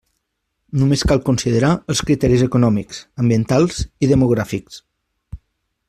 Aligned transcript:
Només 0.83 1.03
cal 1.11 1.19
considerar 1.27 1.69
els 1.95 2.01
criteris 2.09 2.45
econòmics, 2.47 3.03
ambientals 3.25 3.83
i 4.07 4.11
demogràfics. 4.15 4.83